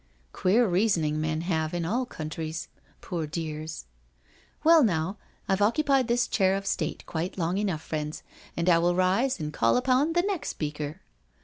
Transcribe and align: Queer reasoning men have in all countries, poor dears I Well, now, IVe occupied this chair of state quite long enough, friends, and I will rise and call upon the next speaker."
Queer 0.33 0.67
reasoning 0.67 1.21
men 1.21 1.41
have 1.41 1.75
in 1.75 1.85
all 1.85 2.07
countries, 2.07 2.69
poor 3.01 3.27
dears 3.27 3.85
I 3.85 4.27
Well, 4.63 4.83
now, 4.83 5.19
IVe 5.47 5.61
occupied 5.61 6.07
this 6.07 6.27
chair 6.27 6.55
of 6.55 6.65
state 6.65 7.05
quite 7.05 7.37
long 7.37 7.59
enough, 7.59 7.83
friends, 7.83 8.23
and 8.57 8.67
I 8.67 8.79
will 8.79 8.95
rise 8.95 9.39
and 9.39 9.53
call 9.53 9.77
upon 9.77 10.13
the 10.13 10.23
next 10.23 10.49
speaker." 10.49 11.01